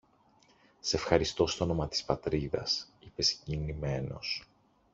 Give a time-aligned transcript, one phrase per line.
[0.81, 4.43] Σ' ευχαριστώ στ' όνομα της Πατρίδας, είπε συγκινημένος.